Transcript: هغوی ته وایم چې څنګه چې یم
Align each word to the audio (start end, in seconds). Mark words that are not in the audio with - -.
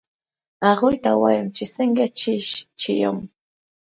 هغوی 0.67 0.95
ته 1.03 1.11
وایم 1.21 1.47
چې 1.55 1.63
څنګه 1.75 2.05
چې 2.79 2.91
یم 3.01 3.17